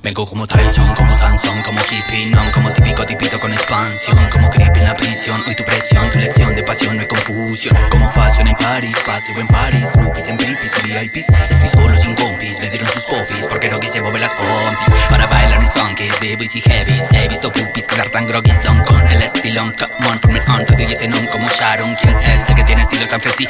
[0.00, 4.76] Vengo como Tyson, como Sansón, como hippie, non Como típico tipito con expansión Como creep
[4.76, 7.76] en la prisión, hoy tu presión Tu lección de pasión, no hay confusión.
[7.90, 12.14] Como fashion en París, paseo en París Groupies en babies y VIPs Estoy solo sin
[12.14, 14.94] compis, me dieron sus popis Porque no quise mover las pompis.
[15.08, 17.08] Para bailar mis funkies, de y heavies.
[17.10, 20.74] He visto pupis quedar tan groggies Don con el estilón, come on, from on To
[20.74, 22.57] ese non como Sharon ¿Quién es el
[22.98, 23.48] estilos tan fresí?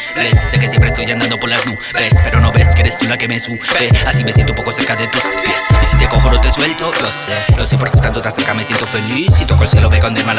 [0.50, 1.78] Sé que siempre estoy andando por las nubes
[2.24, 3.60] Pero no ves que eres tú la que me sube.
[4.06, 5.62] Así me siento un poco cerca de tus pies.
[5.82, 8.62] Y si te cojo te suelto, lo sé Lo sé porque estando tan cerca me
[8.62, 9.30] siento feliz.
[9.36, 10.36] Si toco el cielo ve con el mal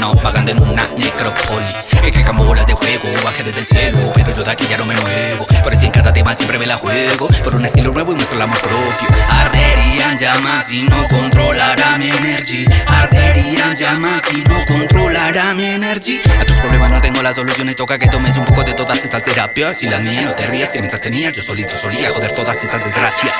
[0.00, 1.88] No pagando en una necrópolis.
[2.02, 4.84] Que caigan bolas de fuego, baje desde el cielo Pero yo de aquí ya no
[4.84, 5.46] me muevo.
[5.62, 8.36] Por eso en cada tema siempre me la juego Por un estilo nuevo y muestro
[8.36, 9.08] el amor propio.
[9.28, 12.68] Arderían llamas y no controlará mi energía.
[12.86, 14.93] Arderían llamas y no controlará
[15.54, 17.76] A tus problemas no tengo las soluciones.
[17.76, 19.84] Toca que tomes un poco de todas estas terapias.
[19.84, 22.84] Y la mía no te rías que mientras tenías yo solito solía joder todas estas
[22.84, 23.32] desgracias.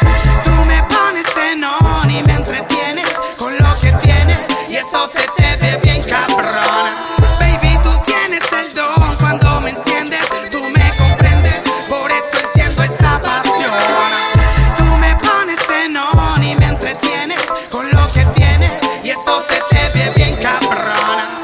[0.44, 4.46] Tú me pones tenón y me entretienes con lo que tienes.
[4.68, 6.94] Y eso se te ve bien cabrona.
[7.40, 13.18] Baby, tú tienes el don cuando me enciendes, tú me comprendes, por eso enciendo esta
[13.18, 13.74] pasión.
[14.76, 18.70] Tú me pones tenón y me entretienes con lo que tienes.
[19.02, 21.43] Y eso se te ve bien cabrona.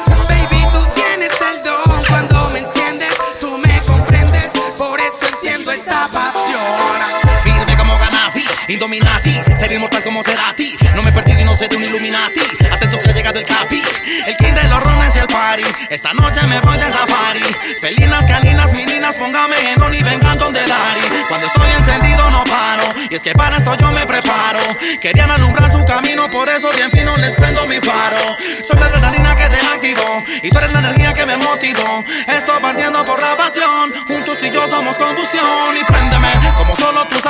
[7.44, 10.76] Firme como Ganafi, Indominati, ser inmortal como Cerati.
[10.94, 12.40] No me he perdido y no de un Illuminati.
[12.70, 13.82] Atentos que ha llegado el capi,
[14.26, 15.64] el king de los rones y el party.
[15.88, 17.42] Esta noche me voy de safari.
[17.80, 21.00] Felinas, caninas, meninas, póngame en on y vengan donde Dari.
[21.28, 22.84] Cuando estoy encendido no paro.
[23.10, 24.60] Y es que para esto yo me preparo.
[25.00, 28.36] Querían alumbrar su camino, por eso bien fino les prendo mi faro.
[28.66, 32.04] Soy la adrenalina que te activo y tú eres la energía que me motivó.
[32.26, 33.92] Estoy partiendo por la pasión.
[34.06, 35.76] Juntos y yo somos combustión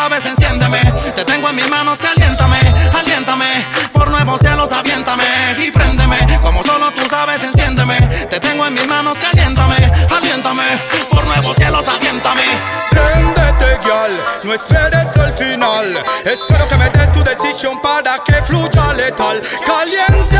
[0.01, 0.81] sabes, enciéndeme.
[1.15, 2.59] Te tengo en mis manos, caliéntame,
[2.95, 3.67] aliéntame.
[3.93, 5.25] Por nuevos cielos, aviéntame
[5.59, 6.19] y préndeme.
[6.41, 7.99] Como solo tú sabes, enciéndeme.
[8.31, 9.77] Te tengo en mis manos, caliéntame,
[10.11, 10.65] aliéntame.
[11.11, 12.47] Por nuevos cielos, aviéntame.
[12.91, 14.13] Préndete, girl,
[14.45, 15.87] no esperes el final.
[16.25, 19.43] Espero que me des tu decisión para que fluya letal.
[19.67, 20.40] Caliente,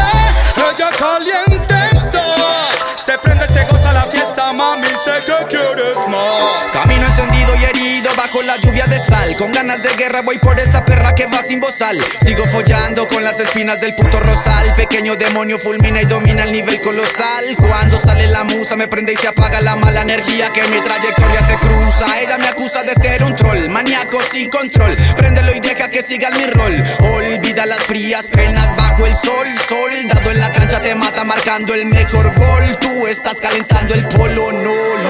[8.51, 9.37] la lluvia de sal.
[9.37, 11.97] Con ganas de guerra voy por esta perra que va sin bozal.
[12.25, 14.75] Sigo follando con las espinas del puto rosal.
[14.75, 17.45] Pequeño demonio fulmina y domina el nivel colosal.
[17.57, 21.47] Cuando sale la musa me prende y se apaga la mala energía que mi trayectoria
[21.47, 22.21] se cruza.
[22.21, 24.97] Ella me acusa de ser un troll, maníaco sin control.
[25.17, 26.75] Préndelo y deja que siga mi rol.
[27.03, 29.47] Olvida las frías penas bajo el sol.
[29.69, 32.79] Soldado en la cancha te mata marcando el mejor gol.
[32.81, 35.10] Tú estás calentando el polo, no